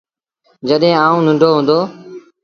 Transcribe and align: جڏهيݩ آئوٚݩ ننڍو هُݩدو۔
جڏهيݩ 0.67 0.99
آئوٚݩ 1.03 1.25
ننڍو 1.25 1.49
هُݩدو۔ 1.55 1.79